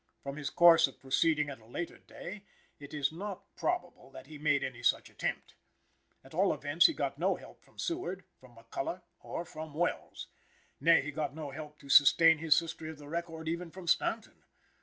[0.23, 2.41] From his course of proceeding at a later day,
[2.79, 5.53] it is not probable that he made any such attempt.
[6.23, 10.25] At all events, he got no help from Seward, from McCulloch or from Welles.
[10.79, 14.41] Nay, he got no help to sustain his history of the record, even from Stanton.